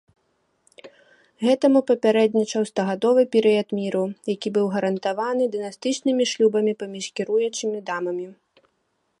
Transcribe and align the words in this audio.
Гэтаму 1.45 1.79
папярэднічаў 1.91 2.63
стагадовы 2.71 3.21
перыяд 3.35 3.67
міру, 3.81 4.03
які 4.33 4.49
быў 4.55 4.65
гарантаваны 4.77 5.43
дынастычнымі 5.57 6.23
шлюбамі 6.33 6.73
паміж 6.85 7.05
кіруючымі 7.21 7.77
дамамі. 7.93 8.27